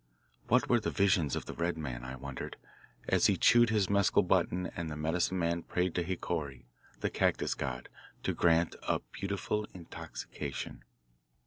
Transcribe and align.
What 0.47 0.67
were 0.67 0.79
the 0.79 0.89
visions 0.89 1.35
of 1.35 1.45
the 1.45 1.53
red 1.53 1.77
man, 1.77 2.03
I 2.03 2.15
wondered, 2.15 2.57
as 3.07 3.27
he 3.27 3.37
chewed 3.37 3.69
his 3.69 3.87
mescal 3.87 4.23
button 4.23 4.65
and 4.75 4.89
the 4.89 4.95
medicine 4.95 5.37
man 5.37 5.61
prayed 5.61 5.93
to 5.93 6.03
Hikori, 6.03 6.65
the 7.01 7.11
cactus 7.11 7.53
god, 7.53 7.87
to 8.23 8.33
grant 8.33 8.75
a 8.87 9.01
"beautiful 9.13 9.65
intoxication?" 9.75 10.83